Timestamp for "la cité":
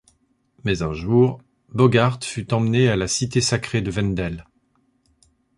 2.95-3.39